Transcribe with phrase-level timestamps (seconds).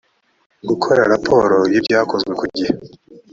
[0.69, 2.73] gukora raporo y‘ibyakozwe ku gihe